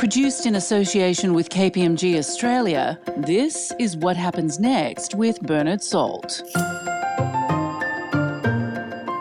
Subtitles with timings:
[0.00, 6.40] Produced in association with KPMG Australia, this is What Happens Next with Bernard Salt.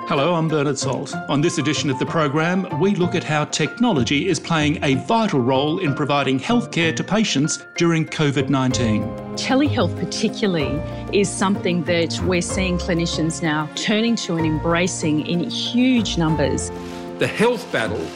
[0.08, 1.14] Hello, I'm Bernard Salt.
[1.28, 5.42] On this edition of the program, we look at how technology is playing a vital
[5.42, 9.04] role in providing healthcare to patients during COVID 19.
[9.36, 10.80] Telehealth, particularly,
[11.12, 16.72] is something that we're seeing clinicians now turning to and embracing in huge numbers.
[17.18, 18.08] The health battle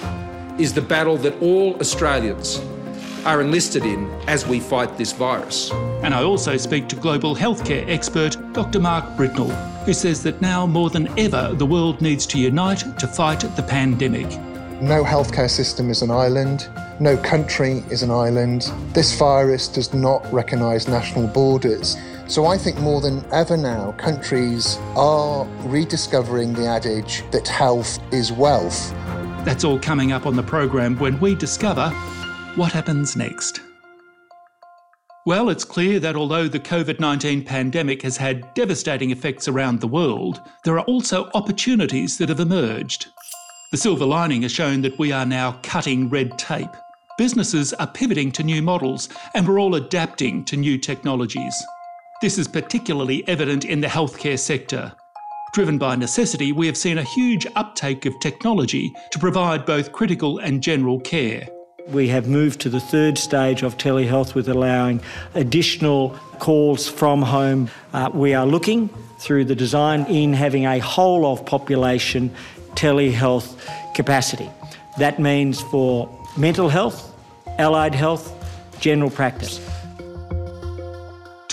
[0.59, 2.61] is the battle that all Australians
[3.25, 5.71] are enlisted in as we fight this virus.
[6.03, 8.79] And I also speak to global healthcare expert Dr.
[8.79, 9.51] Mark Britnell,
[9.85, 13.63] who says that now more than ever the world needs to unite to fight the
[13.63, 14.27] pandemic.
[14.81, 16.67] No healthcare system is an island.
[16.99, 18.71] No country is an island.
[18.93, 21.95] This virus does not recognise national borders.
[22.27, 28.31] So I think more than ever now, countries are rediscovering the adage that health is
[28.31, 28.93] wealth.
[29.45, 31.89] That's all coming up on the program when we discover
[32.55, 33.59] what happens next?
[35.25, 39.87] Well, it's clear that although the COVID 19 pandemic has had devastating effects around the
[39.87, 43.07] world, there are also opportunities that have emerged.
[43.71, 46.75] The silver lining has shown that we are now cutting red tape.
[47.17, 51.55] Businesses are pivoting to new models, and we're all adapting to new technologies.
[52.21, 54.93] This is particularly evident in the healthcare sector.
[55.53, 60.39] Driven by necessity, we have seen a huge uptake of technology to provide both critical
[60.39, 61.47] and general care.
[61.89, 64.99] We have moved to the third stage of telehealth with allowing
[65.35, 67.69] additional calls from home.
[67.93, 72.31] Uh, we are looking through the design in having a whole of population
[72.73, 73.55] telehealth
[73.93, 74.49] capacity.
[74.97, 77.15] That means for mental health,
[77.59, 78.33] allied health,
[78.79, 79.59] general practice.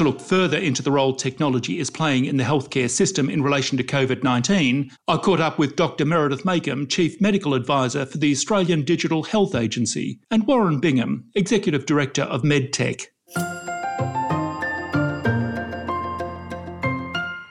[0.00, 3.76] To look further into the role technology is playing in the healthcare system in relation
[3.76, 6.06] to COVID 19, I caught up with Dr.
[6.06, 11.84] Meredith Makeham, Chief Medical Advisor for the Australian Digital Health Agency, and Warren Bingham, Executive
[11.84, 13.08] Director of MedTech.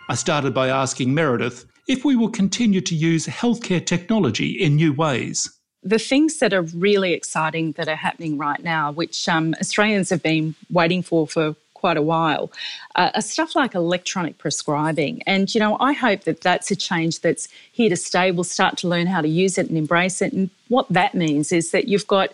[0.10, 4.92] I started by asking Meredith if we will continue to use healthcare technology in new
[4.92, 5.48] ways
[5.82, 10.22] the things that are really exciting that are happening right now, which um, Australians have
[10.22, 12.52] been waiting for for quite a while,
[12.96, 15.24] uh, are stuff like electronic prescribing.
[15.26, 18.32] And, you know, I hope that that's a change that's here to stay.
[18.32, 20.34] We'll start to learn how to use it and embrace it.
[20.34, 22.30] And what that means is that you've got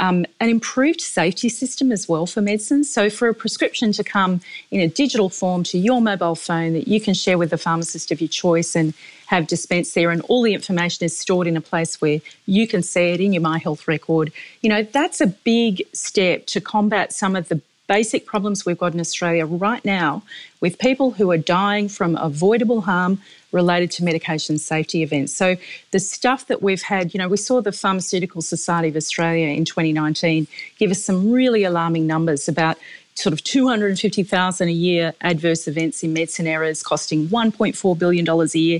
[0.00, 2.92] um, an improved safety system as well for medicines.
[2.92, 4.40] So, for a prescription to come
[4.70, 8.10] in a digital form to your mobile phone that you can share with the pharmacist
[8.10, 8.94] of your choice and
[9.26, 12.82] have dispensed there, and all the information is stored in a place where you can
[12.82, 14.32] see it in your My Health record,
[14.62, 18.94] you know, that's a big step to combat some of the basic problems we've got
[18.94, 20.22] in Australia right now
[20.60, 23.20] with people who are dying from avoidable harm
[23.50, 25.34] related to medication safety events.
[25.34, 25.56] So
[25.90, 29.64] the stuff that we've had, you know, we saw the Pharmaceutical Society of Australia in
[29.64, 30.46] 2019
[30.78, 32.78] give us some really alarming numbers about
[33.16, 38.60] sort of 250,000 a year adverse events in medicine errors costing 1.4 billion dollars a
[38.60, 38.78] year.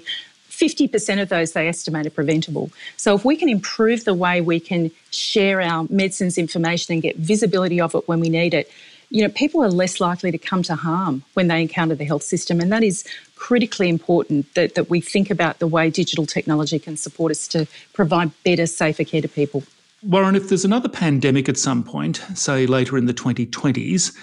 [0.50, 2.70] 50% of those they estimate are preventable.
[2.96, 7.16] So if we can improve the way we can share our medicines information and get
[7.16, 8.70] visibility of it when we need it,
[9.10, 12.22] you know, people are less likely to come to harm when they encounter the health
[12.22, 12.60] system.
[12.60, 13.04] And that is
[13.34, 17.66] critically important that, that we think about the way digital technology can support us to
[17.92, 19.64] provide better, safer care to people.
[20.02, 24.16] Warren, if there's another pandemic at some point, say later in the 2020s,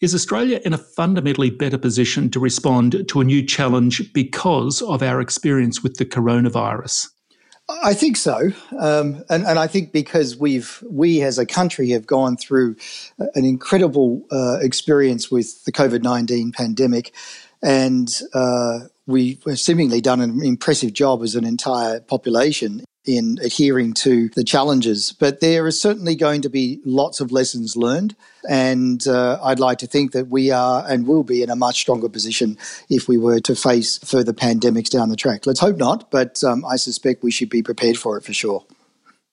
[0.00, 5.02] is Australia in a fundamentally better position to respond to a new challenge because of
[5.02, 7.08] our experience with the coronavirus?
[7.68, 12.06] I think so, um, and and I think because we've we as a country have
[12.06, 12.76] gone through
[13.18, 17.12] an incredible uh, experience with the COVID nineteen pandemic,
[17.64, 24.28] and uh, we've seemingly done an impressive job as an entire population in adhering to
[24.30, 25.12] the challenges.
[25.12, 28.16] But there is certainly going to be lots of lessons learned.
[28.48, 31.76] And uh, I'd like to think that we are and will be in a much
[31.76, 32.58] stronger position
[32.90, 35.46] if we were to face further pandemics down the track.
[35.46, 38.64] Let's hope not, but um, I suspect we should be prepared for it for sure.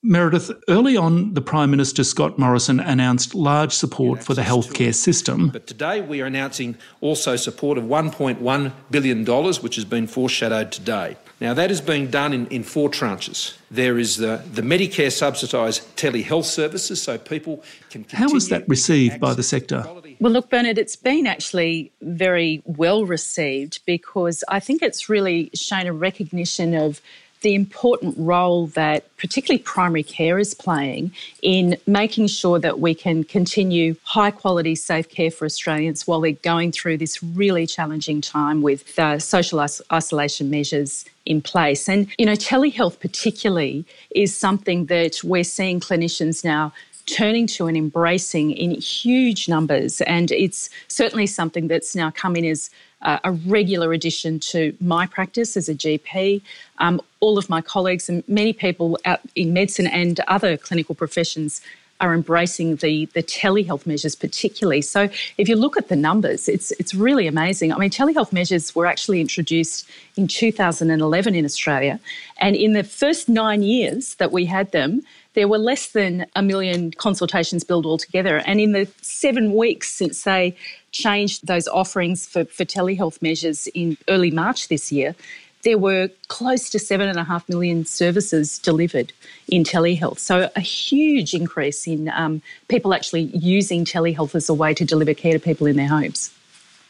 [0.05, 5.47] Meredith, early on, the Prime Minister Scott Morrison announced large support for the healthcare system.
[5.47, 9.25] But today we are announcing also support of $1.1 billion,
[9.61, 11.15] which has been foreshadowed today.
[11.39, 13.57] Now, that is being done in, in four tranches.
[13.71, 19.21] There is the, the Medicare subsidised telehealth services, so people can How was that received
[19.21, 19.83] by the sector?
[20.19, 25.87] Well, look, Bernard, it's been actually very well received because I think it's really shown
[25.87, 27.01] a recognition of
[27.43, 31.11] the important role that particularly primary care is playing
[31.41, 36.31] in making sure that we can continue high quality safe care for Australians while they're
[36.31, 41.87] going through this really challenging time with social is- isolation measures in place.
[41.87, 46.73] And, you know, telehealth particularly is something that we're seeing clinicians now
[47.05, 49.99] turning to and embracing in huge numbers.
[50.01, 52.69] And it's certainly something that's now come in as
[53.03, 56.41] uh, a regular addition to my practice as a GP.
[56.79, 61.61] Um, all of my colleagues and many people out in medicine and other clinical professions
[62.01, 64.81] are embracing the the telehealth measures particularly.
[64.81, 67.71] So if you look at the numbers, it's it's really amazing.
[67.71, 71.99] I mean, telehealth measures were actually introduced in 2011 in Australia,
[72.37, 76.41] and in the first nine years that we had them, there were less than a
[76.41, 78.37] million consultations billed altogether.
[78.45, 80.55] And in the seven weeks since they
[80.91, 85.15] changed those offerings for, for telehealth measures in early March this year,
[85.63, 89.13] there were close to seven and a half million services delivered
[89.47, 90.19] in telehealth.
[90.19, 95.13] So, a huge increase in um, people actually using telehealth as a way to deliver
[95.13, 96.31] care to people in their homes.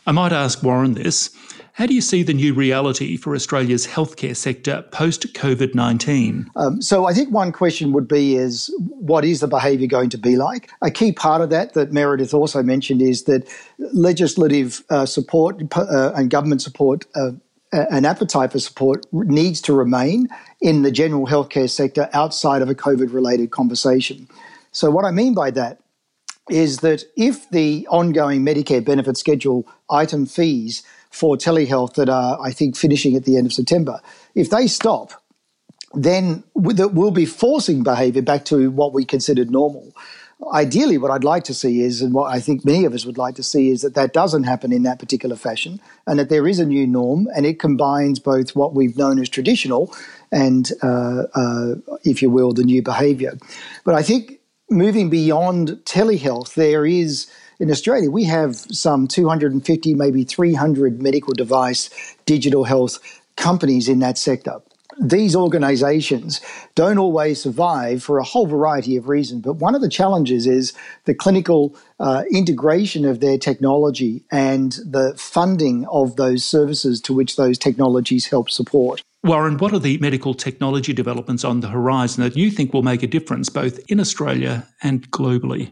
[0.06, 1.30] I might ask Warren this.
[1.74, 6.52] How do you see the new reality for Australia's healthcare sector post COVID 19?
[6.56, 10.20] Um, so, I think one question would be is what is the behaviour going to
[10.20, 10.70] be like?
[10.84, 13.48] A key part of that, that Meredith also mentioned, is that
[13.80, 17.32] legislative uh, support uh, and government support uh,
[17.72, 20.28] an appetite for support needs to remain
[20.62, 24.28] in the general healthcare sector outside of a COVID related conversation.
[24.72, 25.80] So, what I mean by that
[26.50, 32.52] is that if the ongoing Medicare benefit schedule item fees for telehealth that are, I
[32.52, 34.02] think, finishing at the end of September,
[34.36, 35.14] if they stop,
[35.94, 39.94] then we'll be forcing behavior back to what we considered normal
[40.52, 43.18] ideally, what I'd like to see is, and what I think many of us would
[43.18, 46.48] like to see, is that that doesn't happen in that particular fashion, and that there
[46.48, 49.94] is a new norm, and it combines both what we've known as traditional
[50.32, 53.38] and, uh, uh, if you will, the new behaviour.
[53.84, 54.40] But I think
[54.74, 57.28] moving beyond telehealth, there is
[57.60, 61.90] in Australia, we have some 250, maybe 300 medical device
[62.26, 63.00] digital health
[63.38, 64.60] companies in that sector
[65.00, 66.42] these organizations
[66.76, 69.42] don't always survive for a whole variety of reasons.
[69.42, 70.74] But one of the challenges is
[71.06, 77.36] the clinical uh, integration of their technology and the funding of those services to which
[77.36, 79.02] those technologies help support.
[79.26, 83.04] Warren, what are the medical technology developments on the horizon that you think will make
[83.04, 85.72] a difference both in Australia and globally?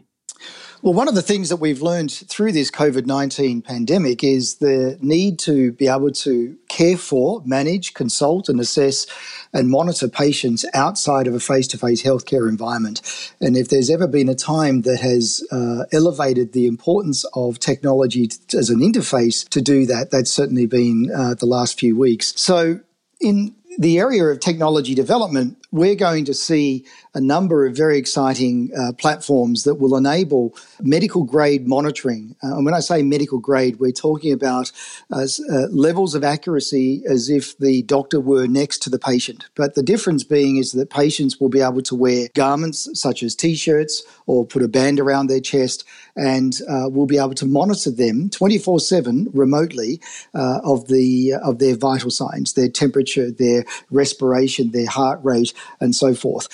[0.80, 4.98] Well, one of the things that we've learned through this COVID 19 pandemic is the
[5.02, 9.06] need to be able to care for, manage, consult, and assess
[9.52, 13.02] and monitor patients outside of a face to face healthcare environment.
[13.40, 18.28] And if there's ever been a time that has uh, elevated the importance of technology
[18.28, 22.32] t- as an interface to do that, that's certainly been uh, the last few weeks.
[22.40, 22.80] So,
[23.22, 26.84] in the area of technology development, we're going to see
[27.14, 32.36] a number of very exciting uh, platforms that will enable medical grade monitoring.
[32.42, 34.70] Uh, and when I say medical grade, we're talking about
[35.10, 39.46] uh, uh, levels of accuracy as if the doctor were next to the patient.
[39.54, 43.34] But the difference being is that patients will be able to wear garments such as
[43.34, 45.84] t shirts or put a band around their chest
[46.16, 50.00] and uh, we'll be able to monitor them 24 7 remotely
[50.34, 55.94] uh, of, the, of their vital signs, their temperature, their respiration, their heart rate, and
[55.94, 56.48] so forth.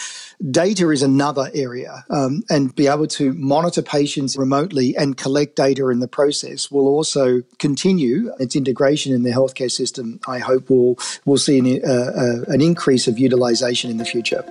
[0.50, 5.88] Data is another area, um, and be able to monitor patients remotely and collect data
[5.88, 10.20] in the process will also continue its integration in the healthcare system.
[10.28, 14.44] I hope will will see an, uh, uh, an increase of utilization in the future.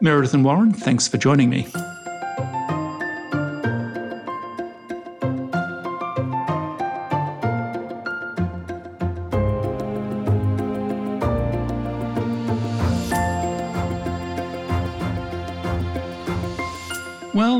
[0.00, 1.68] Meredith and Warren, thanks for joining me.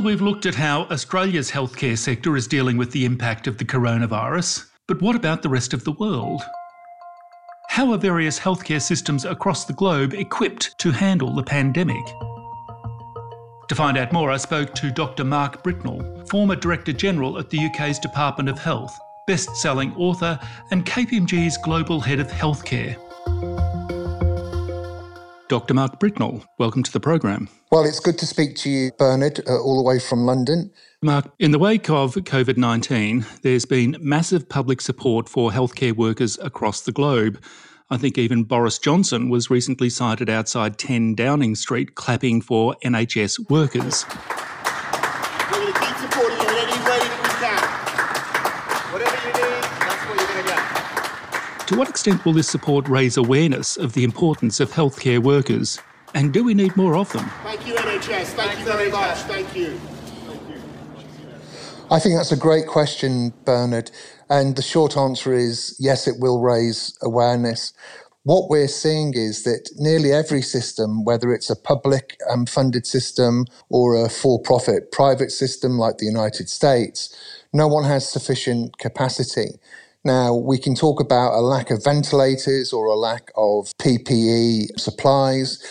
[0.02, 4.66] We've looked at how Australia's healthcare sector is dealing with the impact of the coronavirus,
[4.88, 6.40] but what about the rest of the world?
[7.68, 12.04] How are various healthcare systems across the globe equipped to handle the pandemic?
[13.68, 15.22] To find out more, I spoke to Dr.
[15.22, 20.40] Mark Britnell, former Director General at the UK's Department of Health, best selling author,
[20.70, 22.96] and KPMG's Global Head of Healthcare.
[25.50, 25.74] Dr.
[25.74, 27.48] Mark Britnell, welcome to the program.
[27.72, 30.70] Well, it's good to speak to you, Bernard, uh, all the way from London.
[31.02, 36.38] Mark, in the wake of COVID 19, there's been massive public support for healthcare workers
[36.40, 37.42] across the globe.
[37.90, 43.50] I think even Boris Johnson was recently sighted outside 10 Downing Street clapping for NHS
[43.50, 44.06] workers.
[51.70, 55.78] To what extent will this support raise awareness of the importance of healthcare workers?
[56.14, 57.30] And do we need more of them?
[57.44, 58.24] Thank you, NHS.
[58.34, 59.18] Thank you very much.
[59.18, 59.80] Thank you.
[61.88, 63.92] I think that's a great question, Bernard.
[64.28, 67.72] And the short answer is yes, it will raise awareness.
[68.24, 73.46] what we're seeing is that nearly every system, whether it's a public um, funded system
[73.68, 77.14] or a for profit private system like the United States,
[77.52, 79.58] no one has sufficient capacity.
[80.04, 85.62] Now, we can talk about a lack of ventilators or a lack of PPE supplies,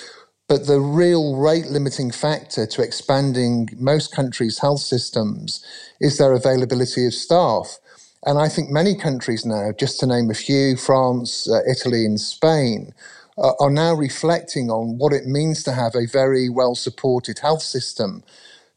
[0.48, 5.66] but the real rate limiting factor to expanding most countries' health systems
[6.00, 7.80] is their availability of staff.
[8.24, 12.22] And I think many countries now, just to name a few, France, uh, Italy, and
[12.22, 12.94] Spain,
[13.40, 17.64] uh, are now reflecting on what it means to have a very well supported health
[17.64, 18.24] system.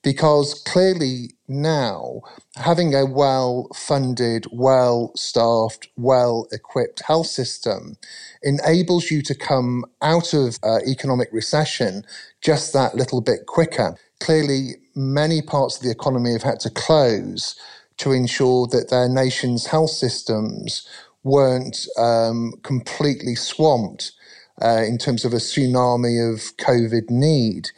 [0.03, 2.23] Because clearly now,
[2.57, 7.97] having a well funded, well staffed, well equipped health system
[8.43, 12.05] enables you to come out of uh, economic recession
[12.41, 13.97] just that little bit quicker.
[14.21, 17.57] Clearly, many parts of the economy have had to close
[17.99, 20.89] to ensure that their nation's health systems
[21.23, 24.13] weren't um, completely swamped
[24.61, 27.71] uh, in terms of a tsunami of COVID need.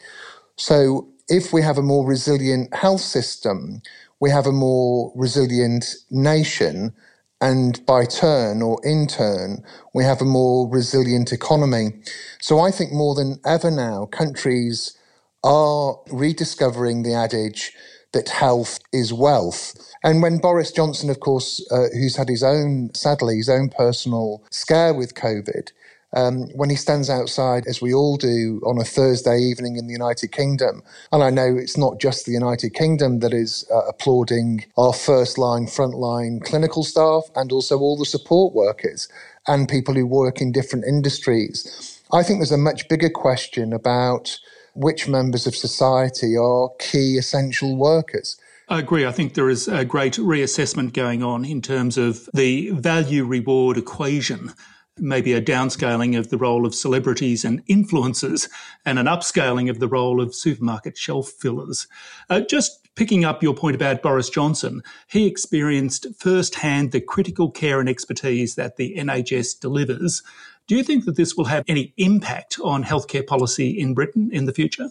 [0.57, 3.81] So, if we have a more resilient health system,
[4.19, 6.93] we have a more resilient nation,
[7.41, 9.63] and by turn or in turn,
[9.93, 11.93] we have a more resilient economy.
[12.39, 14.97] So I think more than ever now, countries
[15.43, 17.73] are rediscovering the adage
[18.13, 19.75] that health is wealth.
[20.03, 24.43] And when Boris Johnson, of course, uh, who's had his own, sadly, his own personal
[24.51, 25.71] scare with COVID,
[26.13, 29.93] um, when he stands outside, as we all do, on a Thursday evening in the
[29.93, 30.81] United Kingdom.
[31.11, 35.37] And I know it's not just the United Kingdom that is uh, applauding our first
[35.37, 39.07] line, front line clinical staff and also all the support workers
[39.47, 42.01] and people who work in different industries.
[42.11, 44.39] I think there's a much bigger question about
[44.73, 48.37] which members of society are key essential workers.
[48.67, 49.05] I agree.
[49.05, 53.77] I think there is a great reassessment going on in terms of the value reward
[53.77, 54.53] equation.
[54.97, 58.49] Maybe a downscaling of the role of celebrities and influencers
[58.85, 61.87] and an upscaling of the role of supermarket shelf fillers.
[62.29, 67.81] Uh, just picking up your point about Boris Johnson, he experienced firsthand the critical care
[67.81, 70.23] and expertise that the NHS delivers
[70.67, 74.45] do you think that this will have any impact on healthcare policy in Britain in
[74.45, 74.89] the future?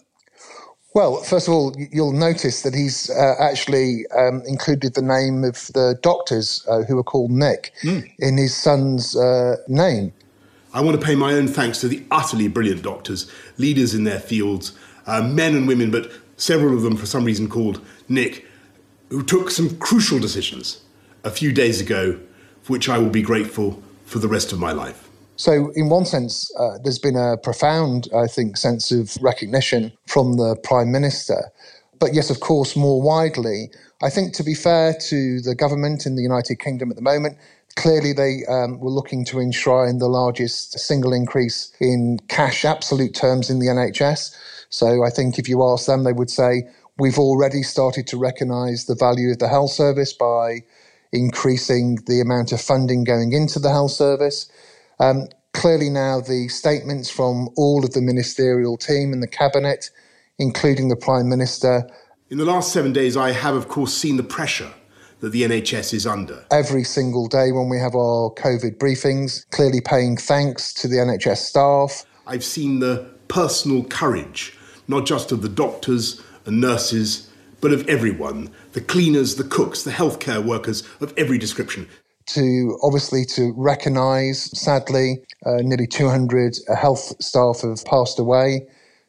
[0.95, 5.67] Well, first of all, you'll notice that he's uh, actually um, included the name of
[5.73, 8.09] the doctors uh, who are called Nick mm.
[8.19, 10.13] in his son's uh, name.
[10.73, 14.21] I want to pay my own thanks to the utterly brilliant doctors, leaders in their
[14.21, 14.71] fields,
[15.05, 18.45] uh, men and women, but several of them for some reason called Nick,
[19.09, 20.81] who took some crucial decisions
[21.25, 22.17] a few days ago,
[22.61, 25.04] for which I will be grateful for the rest of my life.
[25.37, 30.37] So, in one sense, uh, there's been a profound, I think, sense of recognition from
[30.37, 31.51] the Prime Minister.
[31.99, 33.69] But yes, of course, more widely,
[34.01, 37.37] I think to be fair to the government in the United Kingdom at the moment,
[37.75, 43.49] clearly they um, were looking to enshrine the largest single increase in cash absolute terms
[43.49, 44.35] in the NHS.
[44.69, 48.85] So I think if you ask them, they would say, we've already started to recognise
[48.85, 50.59] the value of the health service by
[51.11, 54.49] increasing the amount of funding going into the health service.
[54.99, 59.89] Um, clearly, now the statements from all of the ministerial team and the cabinet,
[60.39, 61.87] including the Prime Minister.
[62.29, 64.71] In the last seven days, I have, of course, seen the pressure
[65.19, 66.45] that the NHS is under.
[66.51, 71.37] Every single day when we have our COVID briefings, clearly paying thanks to the NHS
[71.37, 72.05] staff.
[72.27, 77.29] I've seen the personal courage, not just of the doctors and nurses,
[77.61, 81.87] but of everyone the cleaners, the cooks, the healthcare workers of every description
[82.27, 88.67] to obviously to recognise, sadly, uh, nearly 200 health staff have passed away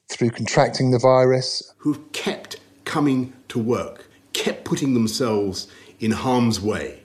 [0.08, 1.72] through contracting the virus.
[1.78, 5.68] Who've kept coming to work, kept putting themselves
[5.98, 7.02] in harm's way,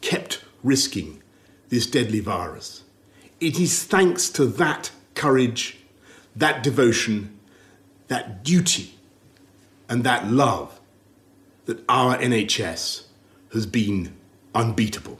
[0.00, 1.22] kept risking
[1.68, 2.84] this deadly virus.
[3.40, 5.78] It is thanks to that courage,
[6.36, 7.38] that devotion,
[8.08, 8.94] that duty,
[9.88, 10.80] and that love
[11.66, 13.04] that our NHS
[13.52, 14.16] has been
[14.54, 15.18] unbeatable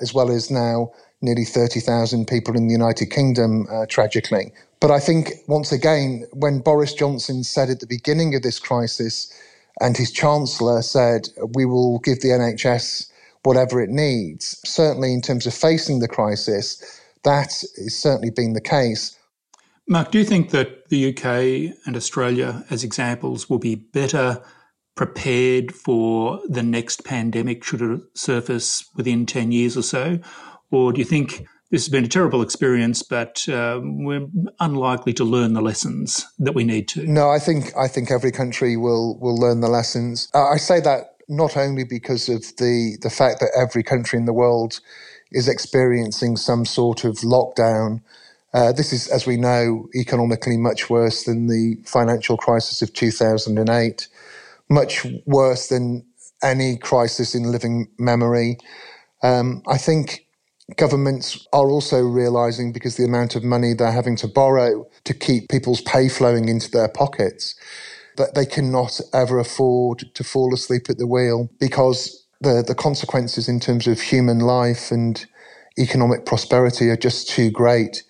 [0.00, 4.52] as well as now nearly 30,000 people in the United Kingdom, uh, tragically.
[4.80, 9.32] But I think, once again, when Boris Johnson said at the beginning of this crisis,
[9.80, 13.10] and his Chancellor said, we will give the NHS
[13.42, 18.60] whatever it needs, certainly in terms of facing the crisis, that has certainly been the
[18.60, 19.16] case.
[19.88, 24.42] Mark, do you think that the UK and Australia, as examples, will be better
[24.96, 30.18] prepared for the next pandemic should it surface within 10 years or so?
[30.72, 34.26] Or do you think this has been a terrible experience, but um, we're
[34.58, 37.06] unlikely to learn the lessons that we need to?
[37.06, 40.28] No, I think I think every country will will learn the lessons.
[40.34, 44.24] Uh, I say that not only because of the the fact that every country in
[44.24, 44.80] the world
[45.30, 48.00] is experiencing some sort of lockdown
[48.56, 54.08] Uh, this is, as we know, economically much worse than the financial crisis of 2008,
[54.70, 56.06] much worse than
[56.42, 58.58] any crisis in living memory.
[59.22, 60.26] Um, I think
[60.76, 65.48] governments are also realizing because the amount of money they're having to borrow to keep
[65.50, 67.54] people's pay flowing into their pockets
[68.18, 73.48] that they cannot ever afford to fall asleep at the wheel because the, the consequences
[73.48, 75.26] in terms of human life and
[75.78, 78.04] economic prosperity are just too great.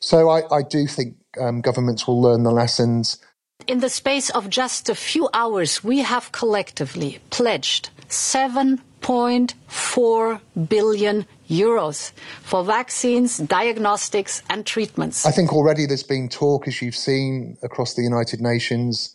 [0.00, 3.18] So I, I do think um, governments will learn the lessons.
[3.66, 12.10] In the space of just a few hours, we have collectively pledged 7.4 billion euros
[12.42, 15.24] for vaccines, diagnostics, and treatments.
[15.26, 19.14] I think already there's been talk, as you've seen across the United Nations,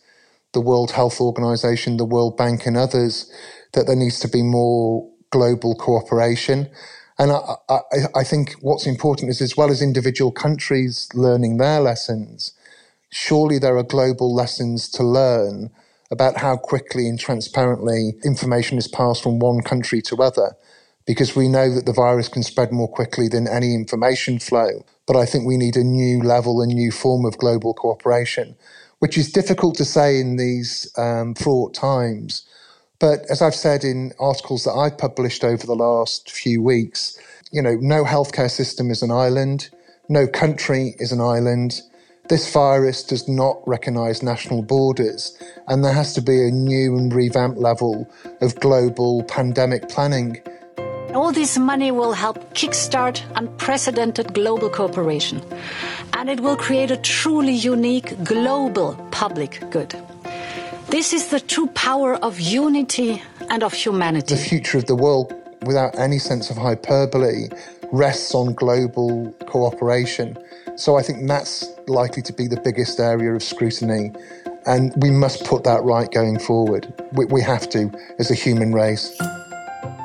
[0.52, 3.28] the World Health Organization, the World Bank, and others,
[3.74, 6.70] that there needs to be more global cooperation.
[7.18, 7.80] And I, I,
[8.14, 12.52] I, think what's important is as well as individual countries learning their lessons,
[13.10, 15.70] surely there are global lessons to learn
[16.10, 20.56] about how quickly and transparently information is passed from one country to other.
[21.06, 24.84] Because we know that the virus can spread more quickly than any information flow.
[25.06, 28.56] But I think we need a new level, a new form of global cooperation,
[28.98, 32.46] which is difficult to say in these um, fraught times
[32.98, 37.18] but as I've said in articles that I've published over the last few weeks,
[37.52, 39.70] you know, no healthcare system is an island,
[40.08, 41.80] no country is an island.
[42.28, 47.10] This virus does not recognize national borders, and there has to be a new and
[47.10, 48.06] revamped level
[48.42, 50.42] of global pandemic planning.
[51.14, 55.40] All this money will help kickstart unprecedented global cooperation,
[56.12, 59.96] and it will create a truly unique global public good.
[60.90, 64.34] This is the true power of unity and of humanity.
[64.34, 65.32] The future of the world,
[65.62, 67.48] without any sense of hyperbole,
[67.90, 70.36] rests on global cooperation.
[70.78, 74.12] So I think that's likely to be the biggest area of scrutiny.
[74.64, 76.94] And we must put that right going forward.
[77.14, 79.18] We, we have to as a human race.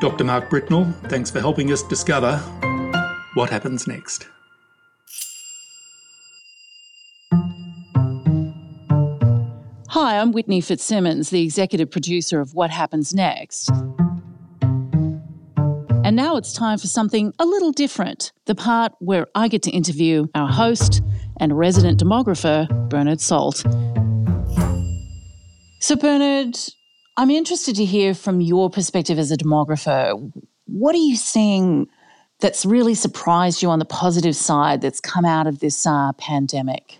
[0.01, 0.23] Dr.
[0.23, 2.37] Mark Britnell, thanks for helping us discover
[3.35, 4.27] what happens next.
[9.89, 13.69] Hi, I'm Whitney Fitzsimmons, the executive producer of What Happens Next.
[16.03, 19.71] And now it's time for something a little different the part where I get to
[19.71, 21.01] interview our host
[21.39, 23.63] and resident demographer, Bernard Salt.
[25.79, 26.57] So, Bernard,
[27.15, 30.31] I'm interested to hear from your perspective as a demographer.
[30.65, 31.87] What are you seeing
[32.41, 36.99] that's really surprised you on the positive side that's come out of this uh, pandemic?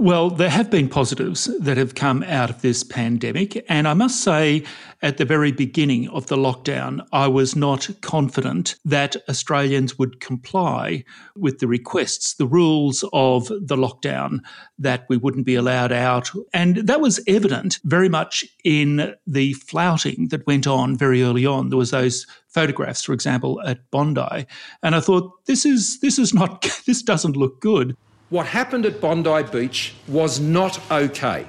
[0.00, 3.62] Well, there have been positives that have come out of this pandemic.
[3.68, 4.64] And I must say,
[5.02, 11.04] at the very beginning of the lockdown, I was not confident that Australians would comply
[11.36, 14.38] with the requests, the rules of the lockdown,
[14.78, 16.30] that we wouldn't be allowed out.
[16.54, 21.68] And that was evident very much in the flouting that went on very early on.
[21.68, 24.46] There was those photographs, for example, at Bondi.
[24.82, 27.98] And I thought, this is this is not this doesn't look good.
[28.30, 31.46] What happened at Bondi Beach was not okay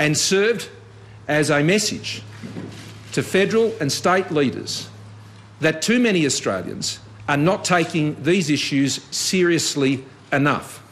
[0.00, 0.68] and served
[1.28, 2.22] as a message
[3.12, 4.88] to federal and state leaders
[5.60, 10.82] that too many Australians are not taking these issues seriously enough.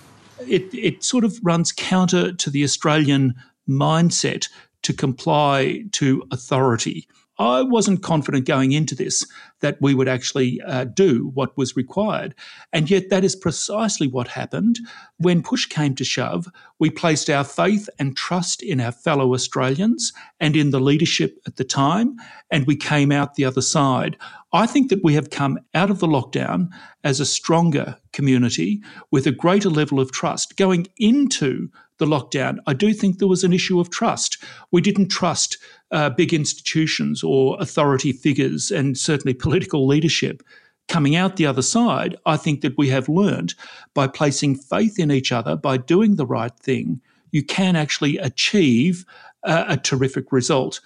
[0.47, 3.35] It, it sort of runs counter to the Australian
[3.69, 4.49] mindset
[4.83, 7.09] to comply to authority.
[7.39, 9.25] I wasn't confident going into this
[9.61, 12.35] that we would actually uh, do what was required.
[12.73, 14.79] And yet, that is precisely what happened.
[15.19, 16.49] When push came to shove,
[16.79, 21.57] we placed our faith and trust in our fellow Australians and in the leadership at
[21.57, 22.17] the time,
[22.51, 24.17] and we came out the other side.
[24.53, 26.69] I think that we have come out of the lockdown
[27.05, 30.57] as a stronger community with a greater level of trust.
[30.57, 34.39] Going into the lockdown, I do think there was an issue of trust.
[34.71, 35.59] We didn't trust
[35.91, 40.43] uh, big institutions or authority figures, and certainly political leadership.
[40.89, 43.55] Coming out the other side, I think that we have learned
[43.93, 49.05] by placing faith in each other, by doing the right thing, you can actually achieve
[49.43, 50.81] a, a terrific result.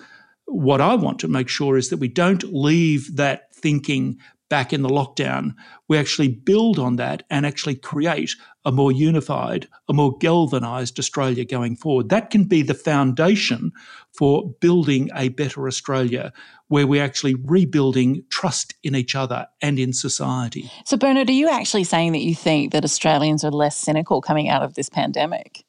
[0.47, 4.19] What I want to make sure is that we don't leave that thinking
[4.53, 5.55] back in the lockdown,
[5.89, 8.37] we actually build on that and actually create
[8.67, 12.11] a more unified, a more galvanised Australia going forward.
[12.11, 13.73] That can be the foundation
[14.13, 16.35] for building a better Australia
[16.69, 20.71] where we're actually rebuilding trust in each other and in society.
[20.85, 24.51] So, Bernard, are you actually saying that you think that Australians are less cynical coming
[24.51, 25.65] out of this pandemic?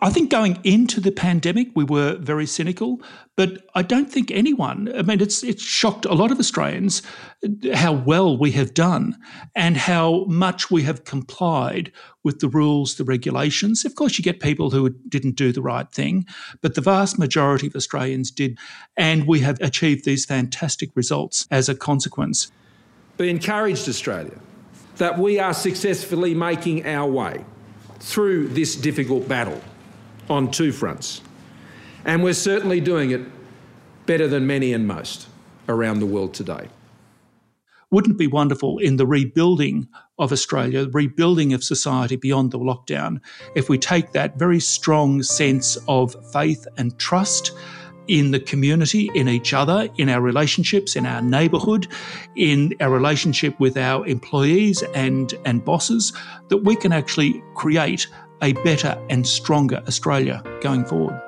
[0.00, 3.02] I think going into the pandemic, we were very cynical,
[3.34, 7.02] but I don't think anyone, I mean, it's, it's shocked a lot of Australians
[7.74, 9.18] how well we have done
[9.56, 11.90] and how much we have complied
[12.22, 13.84] with the rules, the regulations.
[13.84, 16.26] Of course, you get people who didn't do the right thing,
[16.60, 18.56] but the vast majority of Australians did.
[18.96, 22.52] And we have achieved these fantastic results as a consequence.
[23.16, 24.38] Be encouraged, Australia,
[24.98, 27.44] that we are successfully making our way
[27.98, 29.60] through this difficult battle
[30.28, 31.20] on two fronts.
[32.04, 33.22] And we're certainly doing it
[34.06, 35.28] better than many and most
[35.68, 36.68] around the world today.
[37.90, 39.88] Wouldn't it be wonderful in the rebuilding
[40.18, 43.20] of Australia, the rebuilding of society beyond the lockdown,
[43.54, 47.52] if we take that very strong sense of faith and trust
[48.08, 51.86] in the community, in each other, in our relationships, in our neighbourhood,
[52.36, 56.12] in our relationship with our employees and, and bosses,
[56.48, 58.06] that we can actually create
[58.42, 61.20] a better and stronger Australia going forward.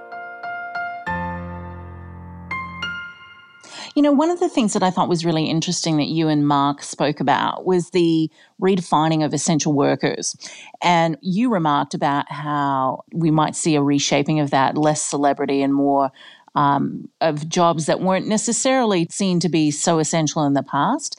[3.96, 6.46] You know, one of the things that I thought was really interesting that you and
[6.46, 10.37] Mark spoke about was the redefining of essential workers.
[10.81, 15.75] And you remarked about how we might see a reshaping of that, less celebrity and
[15.75, 16.12] more
[16.55, 21.18] um, of jobs that weren't necessarily seen to be so essential in the past.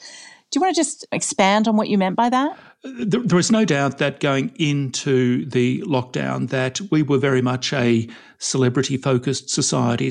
[0.50, 2.58] Do you want to just expand on what you meant by that?
[2.82, 8.08] There is no doubt that going into the lockdown that we were very much a
[8.38, 10.10] celebrity focused society.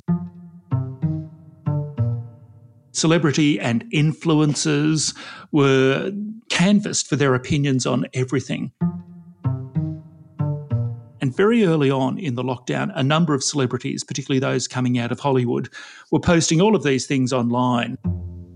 [2.93, 5.15] Celebrity and influencers
[5.51, 6.11] were
[6.49, 8.71] canvassed for their opinions on everything.
[11.19, 15.11] And very early on in the lockdown, a number of celebrities, particularly those coming out
[15.11, 15.69] of Hollywood,
[16.09, 17.97] were posting all of these things online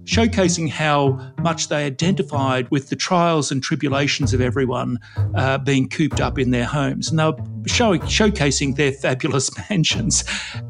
[0.05, 4.99] showcasing how much they identified with the trials and tribulations of everyone
[5.35, 7.09] uh, being cooped up in their homes.
[7.09, 7.37] And they were
[7.67, 10.23] showing, showcasing their fabulous mansions,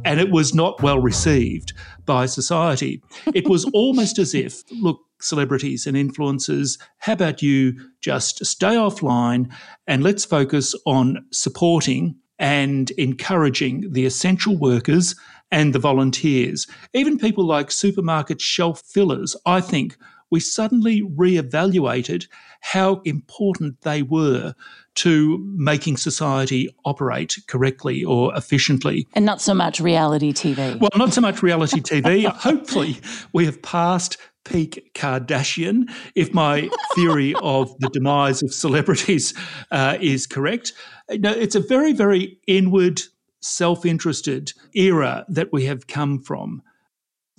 [0.03, 1.73] and it was not well received
[2.05, 3.01] by society.
[3.33, 9.51] It was almost as if, look, celebrities and influencers, how about you just stay offline
[9.87, 15.15] and let's focus on supporting and encouraging the essential workers
[15.51, 16.67] and the volunteers.
[16.93, 19.97] Even people like supermarket shelf fillers, I think
[20.31, 22.27] we suddenly re-evaluated
[22.61, 24.55] how important they were
[24.95, 29.07] to making society operate correctly or efficiently.
[29.13, 30.79] And not so much reality TV.
[30.79, 32.25] Well, not so much reality TV.
[32.35, 32.99] Hopefully,
[33.33, 39.33] we have passed peak Kardashian, if my theory of the demise of celebrities
[39.71, 40.71] uh, is correct.
[41.09, 43.01] No, it's a very, very inward
[43.45, 46.61] self interested era that we have come from.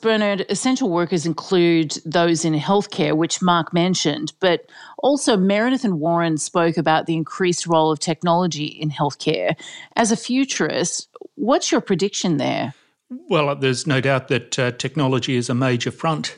[0.03, 6.37] Bernard, essential workers include those in healthcare, which Mark mentioned, but also Meredith and Warren
[6.37, 9.57] spoke about the increased role of technology in healthcare.
[9.97, 12.75] As a futurist, what's your prediction there?
[13.09, 16.37] Well, there's no doubt that uh, technology is a major front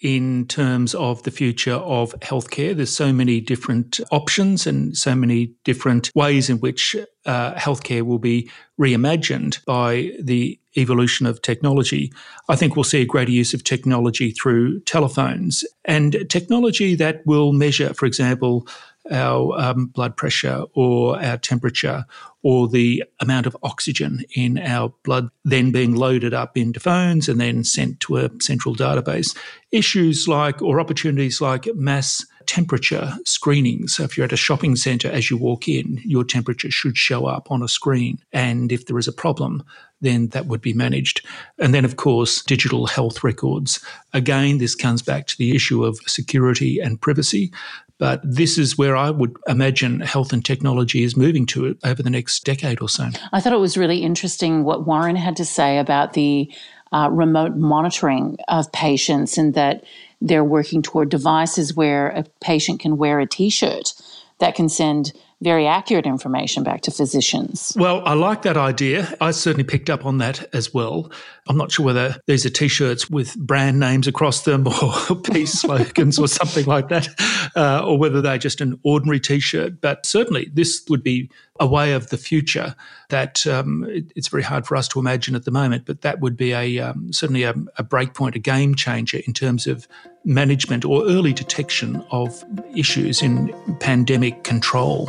[0.00, 2.74] in terms of the future of healthcare.
[2.74, 6.94] There's so many different options and so many different ways in which
[7.26, 12.12] uh, healthcare will be reimagined by the evolution of technology.
[12.48, 17.52] I think we'll see a greater use of technology through telephones and technology that will
[17.52, 18.68] measure, for example,
[19.10, 22.04] our um, blood pressure or our temperature
[22.42, 27.40] or the amount of oxygen in our blood then being loaded up into phones and
[27.40, 29.36] then sent to a central database.
[29.72, 33.86] Issues like, or opportunities like mass temperature screening.
[33.86, 37.26] So if you're at a shopping centre as you walk in, your temperature should show
[37.26, 38.18] up on a screen.
[38.32, 39.62] And if there is a problem,
[40.00, 41.24] then that would be managed.
[41.58, 43.84] And then, of course, digital health records.
[44.12, 47.52] Again, this comes back to the issue of security and privacy.
[47.98, 52.10] But this is where I would imagine health and technology is moving to over the
[52.10, 53.08] next decade or so.
[53.32, 56.50] I thought it was really interesting what Warren had to say about the
[56.92, 59.84] uh, remote monitoring of patients and that
[60.20, 63.94] they're working toward devices where a patient can wear a t shirt
[64.38, 67.72] that can send very accurate information back to physicians.
[67.76, 69.14] Well, I like that idea.
[69.20, 71.12] I certainly picked up on that as well.
[71.46, 75.52] I'm not sure whether these are t shirts with brand names across them or peace
[75.52, 77.08] slogans or something like that,
[77.54, 79.80] uh, or whether they're just an ordinary t shirt.
[79.80, 82.74] But certainly, this would be a way of the future
[83.08, 86.20] that um, it, it's very hard for us to imagine at the moment, but that
[86.20, 89.88] would be a um, certainly a, a breakpoint, a game changer in terms of
[90.24, 92.44] management or early detection of
[92.74, 95.08] issues in pandemic control.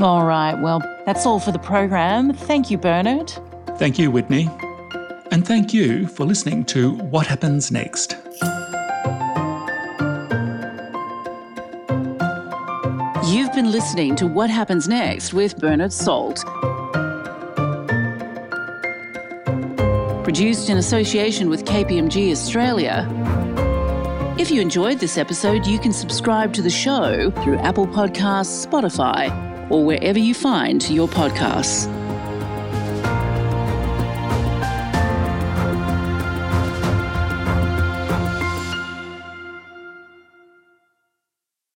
[0.00, 2.32] All right, well, that's all for the program.
[2.32, 3.32] Thank you, Bernard.
[3.78, 4.48] Thank you, Whitney.
[5.30, 8.16] And thank you for listening to What Happens Next.
[13.74, 16.44] Listening to What Happens Next with Bernard Salt.
[20.22, 23.04] Produced in association with KPMG Australia.
[24.38, 29.28] If you enjoyed this episode, you can subscribe to the show through Apple Podcasts, Spotify,
[29.68, 32.03] or wherever you find your podcasts.